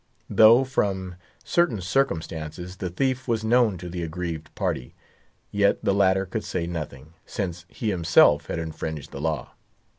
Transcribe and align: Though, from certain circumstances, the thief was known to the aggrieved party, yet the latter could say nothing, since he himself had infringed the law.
Though, 0.31 0.63
from 0.63 1.13
certain 1.43 1.79
circumstances, 1.79 2.77
the 2.77 2.89
thief 2.89 3.27
was 3.27 3.43
known 3.43 3.77
to 3.77 3.87
the 3.87 4.01
aggrieved 4.01 4.49
party, 4.55 4.95
yet 5.51 5.85
the 5.85 5.93
latter 5.93 6.25
could 6.25 6.43
say 6.43 6.65
nothing, 6.65 7.13
since 7.27 7.65
he 7.69 7.91
himself 7.91 8.47
had 8.47 8.57
infringed 8.57 9.11
the 9.11 9.21
law. 9.21 9.51